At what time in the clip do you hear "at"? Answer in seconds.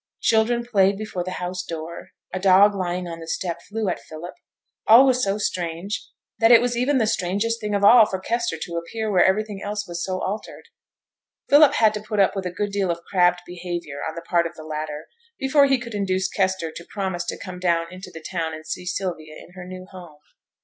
3.87-3.99